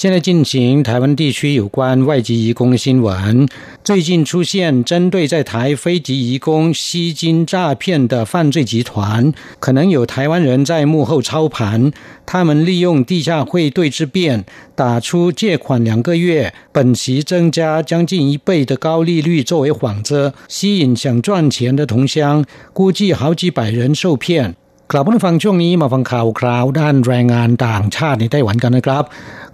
[0.00, 3.46] 现在进行台湾地区有关外籍移工的新闻。
[3.84, 11.92] 最近出现针对在台非籍移工吸金诈骗的犯罪集团，可能有台湾人在幕后操盘。
[12.24, 24.56] 他们利用地下汇兑之便，打出借款两个月，本息增加将近一倍的高利率作为幌子，吸引想赚钱的同乡，估计好几百人受骗。
[24.92, 29.04] กลับมาฟังช่วงนี้มาฟังข่าวคราวด้านแรงงานต่างชาติในไต้หวันกันนะครับ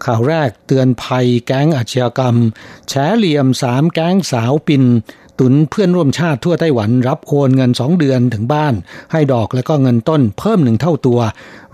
[0.04, 2.36] ข่าวแรกเตือนภัยแก๊งอาชญากรรม
[2.88, 4.82] แฉเหลี่ยมสามแก๊งสาวปิน
[5.38, 8.74] ตุ๋นเพื่อนร่วมชาติทั่วไต้หวันรับโอนเงินสองเดือนถึงบ้าน
[9.12, 11.20] ให้ดอกและก็เงินต้นเพิ่มหนึ่งเท่าตัว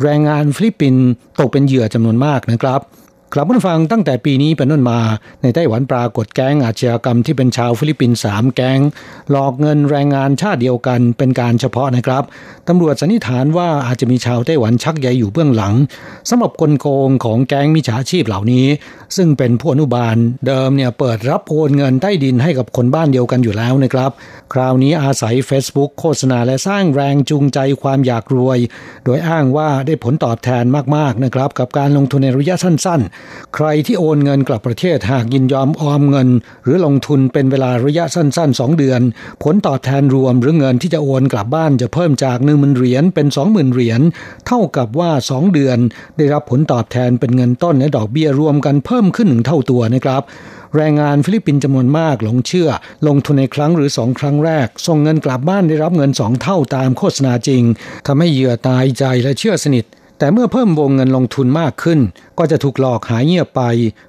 [0.03, 1.07] แรงงานฟิลิปปินส์
[1.41, 2.81] ตกเป็นเหยื่อจำนวนมากนะครับ
[3.35, 5.01] ครับผู้ฟังตั้งแต่ปีนี้เป็นต้นมา
[5.43, 8.81] ในไต้หวันปรากฏแก๊งอาชญากรรมที่เป็นชาวฟิลิปปินส์สามแก๊ง
[9.31, 12.23] หลอกเงินแรงงานชาติเดียวกันเป็นการเฉพาะนะครับ
[12.69, 15.75] ตำรวจสันนิษฐานว่าอาจจะมีชาวไต้หวันชักใยอยู่เบื้องหลัง
[16.29, 18.67] สำหรับกลโกงของแก๊งมิจฉาชีพเหล่านี้
[19.17, 20.17] ซึ่งเป็นผู้อนุบาล
[20.47, 24.11] เดิมเนี่ยเปิดรับโอนเงินใต้ดินให้กับคนบ้านเดียวกันอยู่แล้วนะครับ
[24.53, 28.59] คราวนี้อาศัย Facebook โฆษณาและสร้างแรงจูงใจความอยากรวย
[29.05, 30.65] โดยอ้างว่าได้ผลตอบแทน
[30.97, 33.03] มากๆนะครับกับการลงทุนในระยะสั้น
[33.55, 36.29] ใครที่โอนเงินกลับประเทศหากยินยอมออมเงิน
[36.65, 39.01] หรือลงทุนเป็นเวลาระยะสั้นๆ 2 เดือน
[39.43, 44.01] ผลตอบแทนรวมหรือเงินที่จะโอนกลับบ้านจะเพิ่มจาก1 0,000เหรียญเป็น 20,000เหรียญ
[44.47, 45.79] เท่ากับว่า 2 เดือน
[46.17, 50.23] ได้รับผลตอบแทนเป็นเงินต้นและดอกเบี้ยรวมกันเพิ่มขึ้นหนึ่งเท่าตัวนะครับ
[50.77, 52.69] แรงงานฟิลิปปินส์จำนวนมากหลงเชื่อ
[53.07, 57.63] ลงทุนในครั้งหรือสองครั้งแรก ส่งเงินกลับบ้านได้รับเงินสองเท่าตามโฆษณาจริง
[58.07, 59.85] ทำให้เหยื่อตายใจและเชื่อสนิท
[60.23, 62.01] แต่เมื่อเพิ่มวงเงินลงทุนมากขึ้น
[62.39, 63.63] ก็จะถูกหลอกหายเงียบไป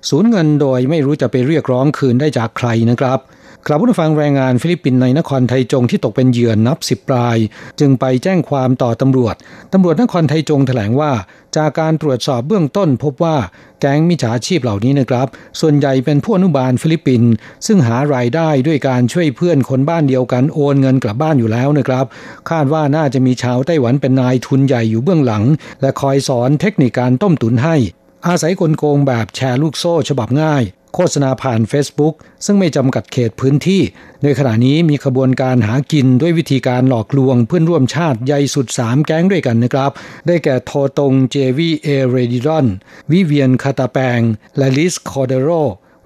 [0.10, 3.20] สูญเงินโดยไม่รู้จะไปเรียกร้องคืนได้จากใครนะครับ
[3.68, 7.38] ครับผู้ฟังแรงงานฟิลิปปินส์ในนครไทจงที่ตกเป็นเหยื่อนับสิบราย
[7.80, 9.36] จึงไปแจ้งความต่อตำรวจ
[9.74, 11.12] ตำรวจนครไทจงแถลงว่า
[11.56, 13.38] จากการตรวจสอบเบื้องต้นพบว่า
[13.80, 15.28] แก๊งมิจฉาชีพเหล่านี้นะครับ
[15.60, 17.32] ส่วนใหญ่เป็นผู้อนุบาลฟิลิปปินส์
[17.66, 22.06] ซึ่งหารายได้ด้วยการช่วยเพื่อนคนบ้านเดียวกันโอนเงินกลับบ้านอยู่แล้วนะครับ
[22.50, 25.44] คาดว่าน่าจะมีชาวไต้หวันเป็นนายทุนใหญ่อยู่เบื้องหลัง
[25.82, 27.76] และคอยสอนเทคนิคการต้มตุ๋นให้
[28.28, 32.14] อาศัยกลโกงแบบแชร์ลูกโซ่ฉบับง่าย โฆษณาผ่าน Facebook
[32.46, 33.82] ซึ่งไม่จำกัดเขตพื้นที่
[34.24, 39.92] ในขณะนี้มีขบวนการหากินด้วยวิธีการหลอกลวงเพื่อนร่วมชาติใหญ่สุด 3 แก๊งด้วยกันนะครับ
[40.28, 42.68] ได้แก่โทตงเจวีเอเรดิรอน
[43.12, 44.20] วิเวียนคาตาแปง
[44.58, 45.50] และลิสคอเดโร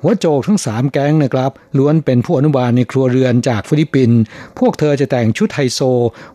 [0.09, 4.19] หัวโจกทั้งสามแก๊งนะครับล้วนเป็นผู้อนุบาลในครัวเรือนจากฟิลิปปินส์
[4.59, 5.79] พวกเธอจะแต่งชุดไฮโซ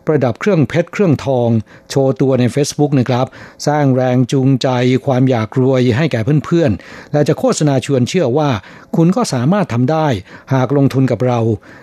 [0.05, 1.49] ประดับเครื่องเพชรเครื่องทอง
[1.89, 3.25] โชว์ตัวใน Facebook นะครับ
[3.67, 4.67] สร้างแรงจูงใจ
[5.05, 8.49] ความอยากรวยให้แก่เพื่อนๆ และจะโฆษณาชวนเชื่อว่า
[8.95, 10.07] คุณก็สามารถทำได้
[10.53, 11.39] หากลงทุนกับเรา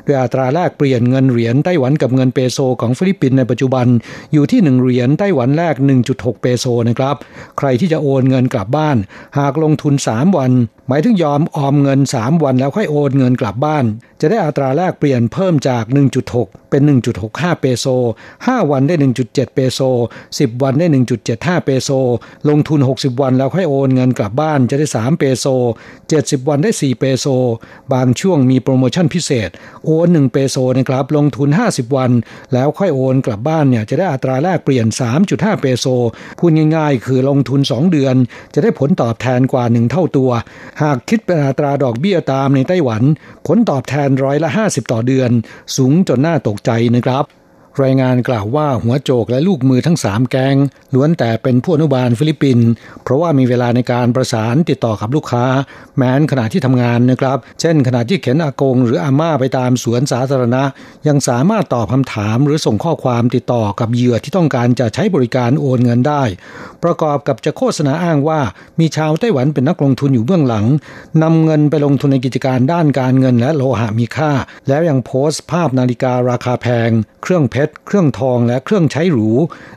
[0.06, 3.86] ด้วยอัตราแลกเปลี่ยนเงินเหรียญไต้หวันกับเงินเปโซของฟิลิปปินส์ในปัจจุบัน
[4.32, 5.74] อยู่ที่1เหรียญไต้หวันแลก
[6.08, 7.16] 1.6 เปโซนะครับ
[7.58, 8.96] ใครที่จะโอนเงินกลับบ้าน
[9.38, 10.52] หากลงทุน 3 วัน
[10.88, 13.84] หมายถึงยอมออมเงิน 3 วันแล้วค่อยโอนเงินกลับบ้าน
[14.20, 15.84] จะได้อัตราแลกเปลี่ยนเพิ่มจาก
[16.26, 16.82] 1.6 เป็น
[17.22, 17.86] 1.65 เปโซ
[18.32, 19.80] 5 วันได้ 1.7 เปโซ
[20.20, 20.86] 10 วันได้
[21.26, 21.90] 1.75 เปโซ
[22.48, 25.46] ลงทุน 60 วันแล้วค่อยโอนเงินกลับบ้านจะได้ 3 เปโซ
[25.98, 27.26] 70 วันได้ 4 เปโซ
[27.92, 29.50] บางช่วงมีโปรโมชั่นพิเศษ
[29.84, 32.10] โอน 1 เปโซนะครับ ลงทุน 50 วัน
[32.52, 34.86] แล้วค่อยโอนกลับบ้านเนี่ยจะได้อัตราแลกเปลี่ยน
[35.24, 35.86] 3.5 เปโซ
[36.38, 38.14] พูดง่าย ๆ คือลงทุน 2 เดือน
[38.54, 40.30] จะได้ผลตอบแทนกว่า 1 เท่าตัว
[40.82, 43.02] หากคิดเป็นอัตราดอกเบี้ยตามในไต้หวัน
[43.46, 45.30] ผลตอบแทนร้อยละ 50 ต่อเดือน
[45.76, 47.24] สูงจนน่าตกใจนะครับ
[47.82, 50.56] รายงานกล่าวว่าหัวโจกและลูกมือทั้งสามแกง
[50.94, 52.68] ล้วนแต่เป็นผู้อนุบาลฟิลิปปินส์
[53.02, 55.44] เพราะว่ามีเวลาในการประสานติดต่อกับลูกค้า
[55.96, 60.62] แม้นขณะที่ทำงานนะครับ เช่น ขณะที่เข็นอากง หรืออาม่าไปตามสวนสาธารณะ
[61.08, 66.22] ยังสามารถตอบคำถามหรือส่งข้อความติดต่อกับเหยื่อที่ต้องการจะใช้บริการโอนเงินได้
[66.82, 68.40] ประกอบกับจะโฆษณาอ้างว่า
[68.80, 70.66] มีชาวไต้หวันเป็นนักลงทุนอยู่เบื้องหลัง
[71.22, 74.32] นำเงินไปลงทุนในกิจการด้านการเงินและโลหะมีค่า
[74.68, 76.90] แล้วยังโพสต์ภาพนาฬิการาคาแพง
[77.22, 79.28] เครื่องเพชร เครื่องทองและเครื่องใช้หรู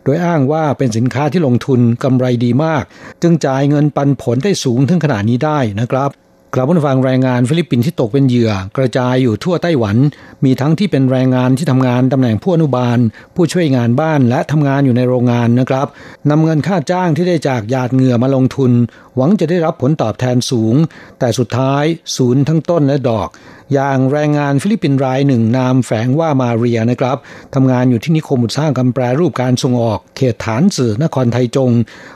[0.04, 2.84] โดยอ้างว่าเป็นสินค้าที่ลงทุนกำไรดีมาก
[3.22, 6.12] จึงจ่ายเงินปันผลได้สูงถึงขนาดนี้ได้นะครับ
[6.56, 9.98] กลับมาฟังแรงงานฟิลิปปินส์ที่ตกเป็นเหยื่อ กระจายอยู่ทั่วไต้หวัน
[10.46, 12.98] มีทั้งที่เป็นแรงงานที่ทำงานตำแหน่งผู้อนุบาล
[13.36, 15.88] ผู้ช่วยงานบ้านและทำงานอยู่ในโรงงานนะครับ
[16.30, 18.72] นำเงินค่าจ้างที่ได้จากหยาดเหงื่อมาลงทุน
[19.16, 20.76] หวังจะได้รับผลตอบแทนสูง
[21.20, 21.84] แต่สุดท้าย
[22.18, 23.30] ศูนย์ทั้งต้นและดอก
[23.74, 27.18] อย่างแรงงานฟิลิปปินส์รายหนึ่งนามแฝงว่ามาเรียนะครับ
[27.54, 31.72] ทำงานอยู่ที่นิคมอุตสาหกรรมแปรรูปการส่งออก เขตถานจื่อนครไทจง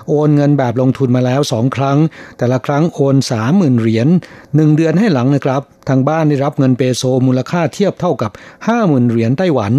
[0.09, 1.97] โอนเงินแบบลงทุนมาแล้วสองครั้ง
[2.37, 4.07] แต่ละครั้งโอนสามหมื่นเหรียญ
[4.55, 8.31] หนึ่งเดือนให้หลังนะครับ ทางบ้านได้รับเงินเปโซมูลค่าเทียบเท่ากับ
[8.67, 9.73] ห้าหมื่นเหรียญไต้หวัน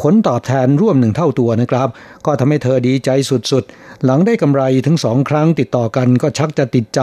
[0.00, 1.88] ผลตอบแทนร่วมหนึ่งเท่าตัวนะครับ
[2.26, 7.00] ก็ทำให้เธอดีใจสุดๆ หลังได้กำไรถึงสองครั้งติดต่อกันก็ชักจะติดใจ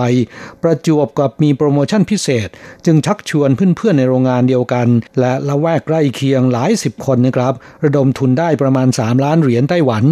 [0.64, 2.50] ประจวบกับมีโปรโมชั่นพิเศษ
[2.86, 4.88] จึงชักชวนเพื่อนๆในโรงงานเดียวกัน
[5.20, 7.54] และละแวกใกล้เคียงหลายสิบคนนะครับ
[7.84, 10.04] ระดมทุนได้ประมาณ 3 ล้านเหรียญไต้หวัน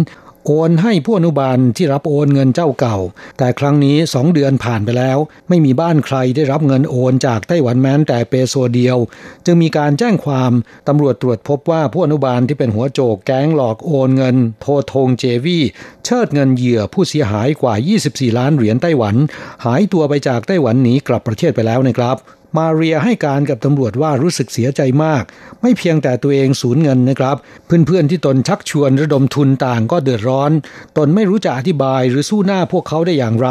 [0.48, 2.96] โอนให้ผู้อนุบาลที่รับโอนเงินเจ้าเก่า
[3.38, 8.98] แต่ครั้งนี้สองเดือนผ่านไปแล้ว ไม่มีบ้านใครได้รับเงินโอนจากไต้หวันแม้แต่เปโซเดียว
[9.46, 10.52] จึงมีการแจ้งความ
[10.88, 15.58] ตำรวจตรวจพบว่าผู้อนุบาลที่เป็นหัวโจกแก๊งหลอกโอนเงิน โททงเจวี
[16.04, 17.74] เชิดเงินเหยื่อผู้เสียหายกว่า
[18.06, 19.16] 24 ล้านเหรียญไต้หวัน
[19.64, 22.16] หายตัวไปจากไต้หวันหนีกลับประเทศไปแล้วนะครับ
[22.56, 25.22] มาเรียให้การกับตำรวจว่ารู้สึกเสียใจมาก
[25.62, 27.36] ไม่เพียงแต่ตัวเองสูญเงินนะครับ
[27.66, 30.50] เพื่อนๆที่ตนชักชวนระดมทุนต่างก็เดือดร้อน
[30.96, 33.48] ตนไม่รู้จะอธิบายหรือสู้หน้าพวกเขาได้อย่างไร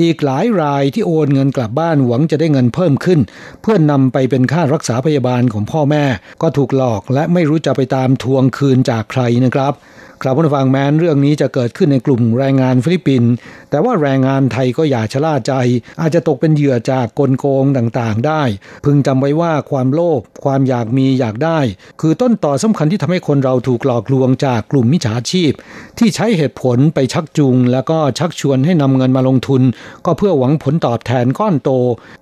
[0.00, 3.20] อีกหลายรายที่โอนเงินกลับบ้านหวังจะได้เงินเพิ่มขึ้น
[3.62, 6.04] เพื่อนนำไปเป็นค่ารักษาพยาบาลของพ่อแม่
[6.42, 9.74] ก็ถูกหลอกและไม่รู้จะไปตามทวงคืนจากใครนะครับ
[10.22, 13.30] ครับผู้ฟังแม้นเรื่องนี้จะเกิดขึ้นในกลุ่มแรงงานฟิลิปปินส์
[13.70, 15.52] แต่ว่าแรงงานไทยก็อย่าชะล่าใจ
[16.00, 18.42] อาจจะตกเป็นเหยื่อจากกลโกงต่างๆ ได้
[18.84, 21.58] พึงจำไว้ว่าความโลภความอยากมีอยากได้
[22.00, 25.52] คือต้นตอสำคัญที่ทำให้คนเราถูกหลอกลวงจากกลุ่มมิจฉาชีพ
[25.98, 29.62] ที่ใช้เหตุผลไปชักจูง แล้วก็ชักชวนให้นำเงินมาลงทุน
[30.06, 31.70] ก็เพื่อหวังผลตอบแทนก้อนโต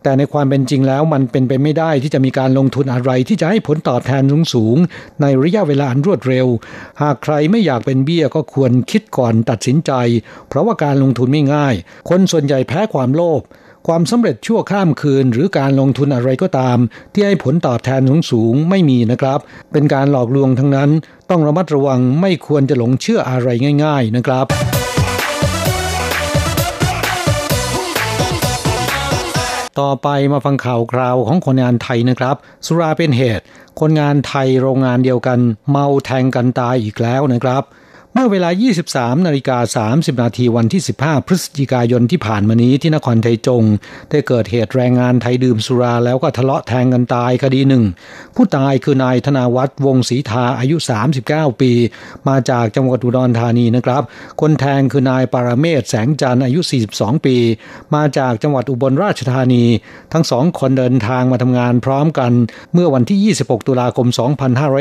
[0.03, 4.23] แต่ในความเป็นจริงแล้วมันเป็นไปไม่ได้ที่จะมีการลงทุนอะไรที่จะให้ผลตอบแทน
[4.55, 6.47] สูงๆในระยะเวลาอันรวดเร็ว
[7.03, 9.93] หากใครไม่อยากเป็นเบี้ยก็ควรคิดก่อนตัดสินใจ
[10.49, 11.75] เพราะว่าการลงทุนไม่ง่าย
[12.09, 13.43] คนส่วนใหญ่แพ้ความโลภ
[13.87, 16.79] ความสำเร็จชั่วข้ามคืนหรือการลงทุนอะไรก็ตาม
[17.13, 19.39] ที่ให้ผลตอบแทนสูงสูงไม่มีนะครับ
[19.73, 20.91] เป็นการหลอกลวงทั้งนั้น
[21.31, 23.49] ต้องระมัดระวังไม่ควรจะหลงเชื่ออะไร
[23.85, 24.84] ง่าย ๆนะครับ
[29.81, 32.37] ต่อไปมาฟังข่าวคราวของคนงานไทยนะครับ
[32.67, 33.45] สุราเป็นเหตุ
[33.81, 35.39] คนงานไทยโรงงานเดียวกัน
[35.71, 37.63] เมาแทงกันตายอีกแล้วนะครับ
[38.17, 38.51] เมื่อเวลา
[38.89, 43.63] 23 นาฬิกา 30 นาทีวันที่ 15 พฤศจิกายนที่ผ่านมานี้ที่นครไทจง
[44.11, 47.85] ได้เกิดเหตุแรงงานไทยดื่มสุราแล้วก็ทะเลาะแทงกันตายคดีหนึ่ง
[48.35, 50.77] ผู้ตายคือนายธนาวัฒน์วงศรีทาอายุ
[51.19, 51.73] 39 ปี
[52.29, 54.03] มาจากจังหวัดอุดรธานีนะครับ
[54.41, 56.61] คนแทงคือนายปารเมศแสงจันทร์อายุ
[56.93, 57.37] 42 ปี
[57.95, 59.65] มาจากจังหวัดอุบลราชธานี
[60.13, 62.33] ทั้งสองคนเดินทางมาทำงานพร้อมกัน
[62.75, 64.07] เมื่อวันที่ 26 ตุลาคม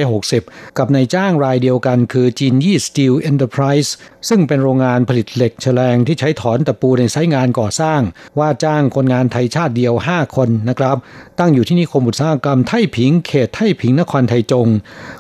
[0.02, 3.90] 2560 กับนายจ้างรายเดียวกันคือจีนยี่สตีล Enterprise
[4.30, 8.02] ซึ่งเป็นโรงงานผลิตเหล็กแฉลงที่ใช้ถอนตะปูในไซต์งานก่อสร้าง
[8.40, 10.98] ว่าจ้างคนงานไทยชาติเดียว 5 คนนะครับ
[11.40, 14.68] ตั้งอยู่ที่นิคมอุตสาหกรรมไทผิงเขตไทผิงนครไทจง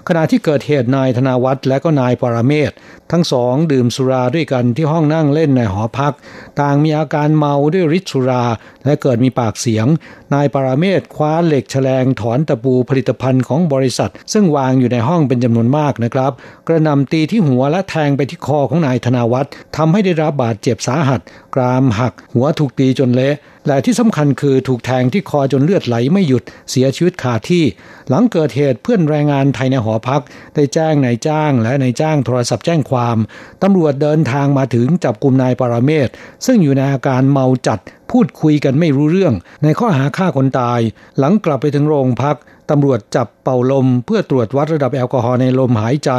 [0.08, 2.72] ขณะที่เกิดเหตุนายธนาวัฒน์และก็นายปรเมศ
[3.12, 6.13] ทั้งสองดื่มสุราด้วยกันที่ห้องนั่งเล่นในหอพัก
[6.60, 8.44] ต่างมีอาการเมาด้วยฤทธิ์สุรา
[8.86, 9.88] และเกิดมีปากเสียง
[10.34, 16.32] นายปราเมศคว้าเหล็กแฉลงถอนตะปูผลิตภัณฑ์ของบริษัท ซึ่งวางอยู่ในห้องเป็นจำนวนมากนะครับ
[16.68, 21.22] กระนำตีที่หัวและแทงไปที่คอของนายธนาวัฒน์ทำให้ได้รับบาดเจ็บสาหัส
[21.56, 23.36] กรามหัก หัวถูกตีจนเละ
[23.67, 27.63] และที่สำคัญคือถูกแทงที่คอจนเลือดไหลไม่หยุดเสียชีวิตคาที่
[28.10, 30.22] หลังเกิดเหตุเพื่อนแรงงานไทยในหอพัก
[30.55, 33.17] ได้แจ้งนายจ้างและนายจ้างโทรศัพท์แจ้งความ
[33.63, 36.10] ตำรวจเดินทางมาถึงจับกลุ่มนายปรเมศ
[36.46, 37.79] ซึ่งอยู่ในอาการเมาจัด
[38.12, 40.79] พูดคุยกันไม่รู้เรื่อง ในข้อหาฆ่าคนตาย
[41.20, 42.38] หลังกลับไปถึงโรงพัก
[42.70, 46.12] ตำรวจจับเป่าลมเพื่อตรวจวัดระดับแอลกอฮอล์ในลมหายใจ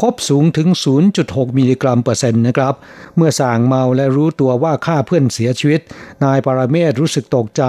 [0.00, 0.68] พบสูงถึง
[1.12, 2.74] 0.6 มิลลิกรัมเปอร์เซ็นต์นะครับ
[3.16, 5.80] เมื่อส่างเมาและรู้ตัวว่าฆ่าเพื่อนเสียชีวิต
[6.24, 7.64] นายปราเมศรู้สึกตกใจ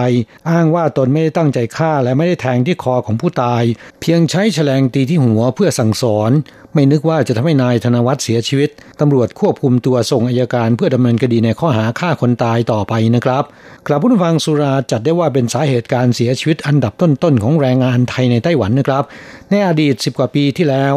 [0.50, 3.63] อ้างว่าตนไม่ได้ตั้งใจฆ่าและไม่ได้แทงที่คอของผู้ตาย
[4.01, 6.31] เพียงใช้แฉลงตีที่หัวเพื่อสั่งสอน
[6.74, 8.69] ไม่นึกว่าจะทำให้นายธนวัฒน์เสียชีวิต
[9.00, 13.43] ตำรวจควบคุมตัวส่งอายการเพื่อดำเนินคดีในข้อหาฆ่าคนตายต่อไปนะครับ
[13.88, 19.03] กลับผู้ฟังสุราจัดได้ว่าเป็นสาเหตุการเสียชีวิตอันดับต้นๆของแรงงานไทยในไต้หวันนะครับ
[19.50, 20.93] ในอดีต 10 กว่าปีที่แล้ว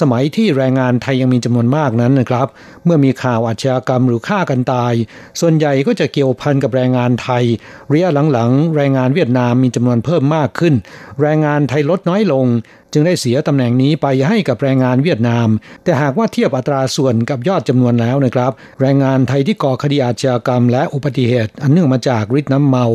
[0.00, 2.46] สมัยที่แรงงานไทยยังมีจำนวนมากนั้นนะครับ
[2.84, 4.92] เมื่อมีข่าวอาชญากรรมหรือฆ่ากันตาย
[5.40, 7.44] ส่วนใหญ่ก็จะเกี่ยวพันกับแรงงานไทย
[7.92, 10.74] ระยะหลังๆ แรงงานเวียดนามมีจำนวนเพิ่มมากขึ้น
[11.20, 12.46] แรงงานไทยลดน้อยลง
[12.92, 15.48] จึงได้เสียตำแหน่งนี้ไปให้กับแรงงานเวียดนาม
[15.84, 22.86] แต่หากว่าเทียบอัตราส่วนกับยอดจำนวนแล้วนะครับ แรงงานไทยที่ก่อคดีอาชญากรรม และอุบัติเหตุ อันเนื่องมาจากฤทธิ์น้ำเมา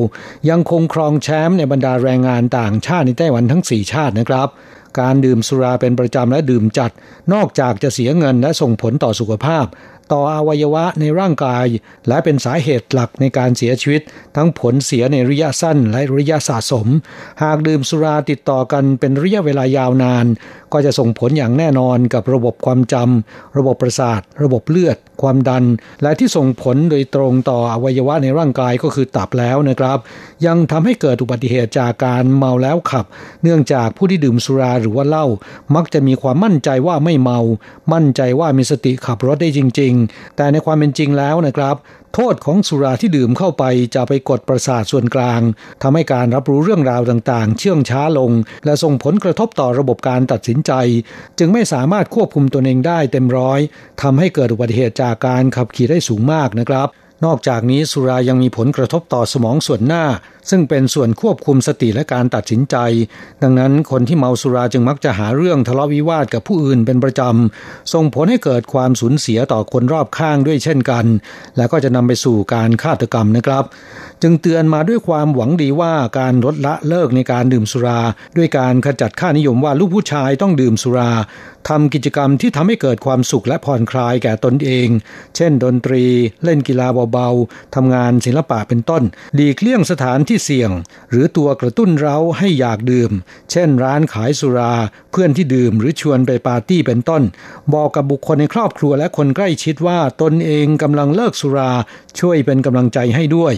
[0.50, 4.48] ยังคงครองแชมป์ในบรรดาแรงงานต่างชาติในไต้หวันทั้ง 4 ชาตินะครับ
[5.00, 6.91] การดื่มสุราเป็นประจำและดื่มจัด
[7.34, 9.65] นอกจากจะเสียเงินและส่งผลต่อสุขภาพ
[10.12, 11.67] ต่ออวัยวะในร่างกาย
[12.08, 14.01] และเป็นสาเหตุหลักในการเสียชีวิต
[14.36, 16.88] ทั้งผลเสียในระยะสั้นและระยะสะสม
[17.44, 20.25] หากดื่มสุราติดต่อกันเป็นระยะเวลายาวนาน
[20.74, 25.64] ก็จะส่งผลอย่างแน่นอนกับระบบความจำระบบประสาท ระบบเลือด ความดัน
[26.04, 29.98] และที่ส่งผลโดยตรงต่ออวัยวะในร่างกายก็คือตับแล้วนะครับ
[30.46, 33.06] ยังทำให้เกิดอุบัติเหตุจากการเมาแล้วขับ
[33.44, 35.26] เนื่องจากผู้ที่ดื่มสุราหรือว่าเหล้า
[35.76, 37.40] มักจะมีความมั่นใจว่าไม่เมา
[37.94, 41.76] มั่นใจว่ามีสติขับรถได้จริง ๆ แต่ในความเป็นจริงแล้วนะครับ
[42.20, 43.64] โทษของสุราที่ดื่มเข้าไป
[43.96, 45.42] จะไปกดประสาทส่วนกลาง
[45.82, 48.32] ทำให้การรับรู้เรื่องราวต่างๆ เชื่องช้าลง
[48.66, 50.72] และส่งผลกระทบต่อระบบการตัดสินใจ
[51.40, 53.60] จึงไม่สามารถควบคุมตนเองได้เต็มร้อย
[54.02, 56.88] ทำให้เกิดอุบัติเหตุจากการขับขี่ได้สูงมากนะครับ
[57.26, 60.06] นอกจากนี้สุรายังมีผลกระทบต่อสมองส่วนหน้า
[60.50, 62.76] ซึ่งเป็นส่วนควบคุมสติและการตัดสินใจ
[63.44, 71.06] ดังนั้นคนที่เมาสุราจึงมักจะหาเรื่องทะเลาะวิวาทกับผู้อื่นเป็นประจำ ส่งผลให้เกิดความสูญเสียต่อคนรอบข้างด้วยเช่นกัน
[71.58, 73.64] และก็จะนำไปสู่การฆาตกรรมนะครับ
[74.22, 78.00] จึงเตือนมาด้วยความหวังดีว่าการลดละเลิกในการดื่มสุรา
[78.38, 81.12] ด้วยการขจัดค่านิยมว่าลูกผู้ชายต้องดื่มสุรา
[81.70, 84.88] ทำกิจกรรมที่ทำให้เกิดความสุขและผ่อนคลายแก่ตนเอง
[85.36, 86.04] เช่น ดนตรี
[86.44, 89.04] เล่นกีฬาเบาๆทำงานศิลปะเป็นต้น
[89.36, 90.72] หลีกเลี่ยงสถานที่เสี่ยง
[91.10, 93.12] หรือตัวกระตุ้นเราให้อยากดื่ม
[93.52, 94.74] เช่นร้านขายสุรา
[95.12, 97.24] เพื่อนที่ดื่มหรือชวนไปปาร์ตี้เป็นต้น
[97.74, 101.72] บอกกับบุคคลในครอบครัวและคนใกล้ชิดว่าตนเองกำลังเลิกสุรา
[102.20, 103.54] ช่วยเป็นกำลังใจให้ด้วย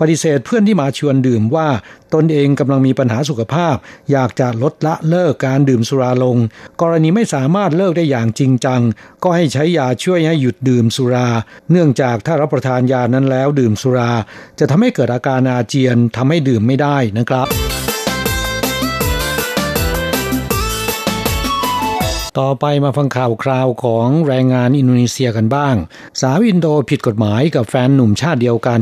[0.00, 1.68] ปฏิเสธเพื่อนที่มาชวนดื่มว่า
[2.14, 3.76] ตนเองกำลังมีปัญหาสุขภาพ
[4.12, 6.38] อยากจะลดละเลิกการดื่มสุราลง
[6.80, 8.80] กรณีไม่สามารถเลิกได้อย่างจริงจัง
[9.22, 11.28] ก็ให้ใช้ยาช่วยให้หยุดดื่มสุรา
[11.70, 14.10] เนื่องจากถ้ารับประทานยานั้นแล้วดื่มสุรา
[14.58, 17.48] จะทำให้เกิดอาการอาเจียนทำให้ดื่มไม่ได้นะครับ
[22.40, 25.74] ต่อไปมาฟังข่าวคราวของแรงงานอินโดนีเซียกันบ้าง
[26.20, 28.80] สาวอินโดผิดกฎหมายกับแฟนหนุ่มชาติเดียวกัน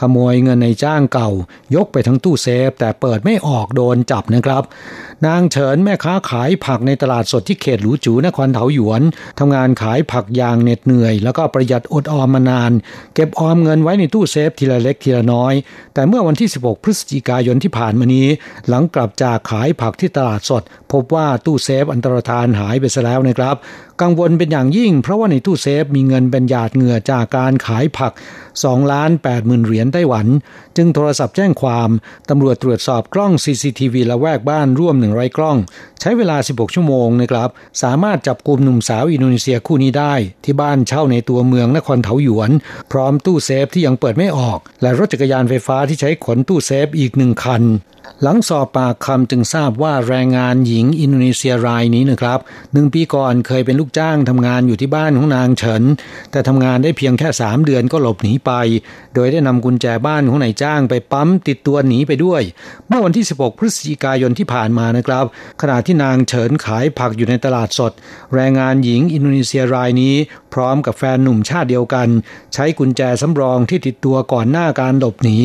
[0.00, 1.30] ขโมยเงินในจ้างเก่า
[1.74, 4.62] ยกไปทั้งตู้เซฟ แต่เปิดไม่ออกโดนจับนะครับ
[5.26, 9.02] นางเฉินแม่ค้าขายผักในตลาดสดที่เขตหลูจูนครเถาหยวน
[9.38, 12.72] ทำงานขายผักยางเหน็ดเหนื่อย แล้วก็ประหยัดอดออมมานาน
[13.14, 15.54] เก็บออมเงินไว้ในตู้เซฟทีละเล็กทีละน้อย
[15.94, 18.26] แต่เมื่อวันที่ 16 พฤศจิกายนที่ผ่านมานี้
[18.68, 23.56] หลังกลับจากขายผักที่ตลาดสด พบว่าตู้เซฟอันตรธานหายไปซะแล้วนะครับ
[24.02, 28.12] กังวลเป็นอย่างยิ่ง เพราะว่าในตู้เซฟมีเงินเป็นหยาดเหงื่อจากการขายผัก
[28.52, 30.26] 2ล้าน8หมื่นเหรียญไต้หวัน
[30.76, 31.90] จึงโทรศัพท์แจ้งความ
[32.28, 35.56] ตำรวจตรวจสอบกล้อง CCTV ละแวกบ้านร่วม100กล้อง
[36.00, 37.48] ใช้เวลา 16 ชั่วโมงนะครับ
[37.82, 42.50] สามารถจับกลุ่มหนุ่มสาวอินโดนีเซียคู่นี้ได้ ที่บ้านเช่าในตัวเมืองนครเทาหยวน
[42.92, 47.64] พร้อมตู้เซฟที่ยังเปิดไม่ออก และรถจักรยานไฟฟ้าที่ใช้ขนตู้เซฟอีกหนึ่งคัน
[48.22, 52.38] หลังสอบปากคำจึงทราบว่าแรงงานหญิงอินโดนีเซียรายนี้นะครับ
[52.72, 55.82] หนึ่งปีก่อนเคยเป็นลูกจ้างทำงานอยู่ที่บ้านของนางเฉิน
[56.30, 58.52] แต่ทำงานได้เพียงแค่สามเดือนก็หลบหนีไป
[59.14, 62.42] โดยได้นำกุญแจบ้านของนายจ้างไปปั๊มติดตัวหนีไปด้วย
[62.88, 65.24] เมื่อวันที่ 16 พฤศจิกายนที่ผ่านมานะครับ
[65.60, 67.92] ขณะที่นางเฉินขายผักอยู่ในตลาดสด
[68.34, 70.14] แรงงานหญิงอินโดนีเซียรายนี้
[70.54, 72.08] พร้อมกับแฟนหนุ่มชาติเดียวกัน
[72.54, 75.38] ใช้กุญแจสำรองที่ติดตัวก่อนหน้าการหลบหนี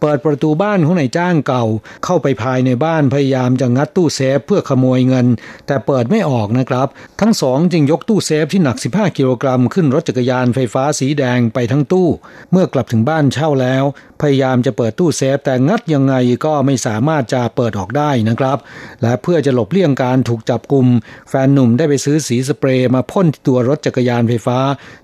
[0.00, 1.64] เปิดประตูบ้านของนายจ้างเก่า
[2.04, 5.26] เข้าไปภายในบ้านพยายามจะงัดตู้เซฟเพื่อขโมยเงิน
[5.66, 6.88] แต่เปิดไม่ออกนะครับ
[7.20, 12.08] ทั้งสองจึงยกตู้เซฟที่หนัก 15 กิโลกรัมขึ้นรถจักรยานไฟฟ้าสีแดงไปทั้งตู้
[12.52, 13.84] เมื่อกลับถึงบ้านเช่าแล้ว
[14.20, 18.58] พยายามจะเปิดตู้เซฟแต่งัดยังไงก็ไม่สามารถจะเปิดออกได้นะครับ
[19.02, 20.86] และเพื่อจะหลบเลี่ยงการถูกจับกลุ่ม
[21.28, 24.58] แฟนหนุ่มได้ไปซื้อสีสเปรย์มาพ่นที่ตัวรถจักรยานไฟฟ้า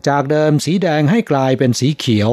[0.09, 2.31] จากเดิมสีแดงให้กลายเป็นสีเขียว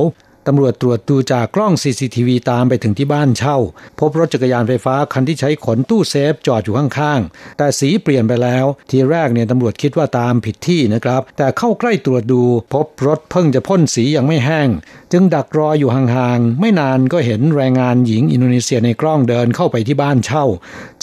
[0.52, 3.58] ตำรวจตรวจดูจากกล้อง CCTV ตามไปถึงที่บ้านเช่า
[4.00, 12.42] พบรถจักรยานไฟฟ้าคันที่ใช้ขนตู้เซฟจอดอยู่ข้างๆ แต่สีเปลี่ยนไปแล้ว ทีแรกเนี่ยตำรวจคิดว่าตามผิดที่นะครับ แต่เข้าใกล้ตรวจดู
[12.74, 14.70] พบรถเพิ่งจะพ่นสียังไม่แห้ง
[15.12, 20.46] จึงดักรออยู่ห่างๆ ไม่นานก็เห็นแรงงานหญิงอินโดนีเซียในกล้องเดินเข้าไปที่บ้านเช่า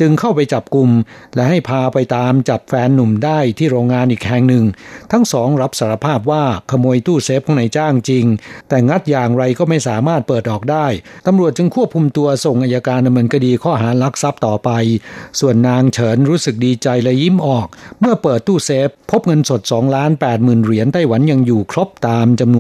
[0.01, 0.91] จึงเข้าไปจับกลุ่ม
[1.35, 4.65] และให้พาไปตามจับแฟนหนุ่มได้ที่โรงงานอีกแห่งหนึ่ง
[5.13, 8.25] ทั้งสองรับสารภาพว่าขโมยตู้เซฟของนายจ้างจริง
[8.69, 10.87] แต่งัดยางไรก็ไม่สามารถเปิดออกได้
[11.27, 14.71] ตำรวจจึงควบคุมตัวส่งอายการดำเนินคดีข้อหาลักทรัพย์ต่อไป
[15.41, 17.67] ส่วนนางเฉินรู้สึกดีใจและยิ้มออก
[18.01, 22.55] เมื่อเปิดตู้เซฟ พบเงินสด2ล้าน8หมื่นเหรียญไต้หวันยังอยู่ครบตามจำนวน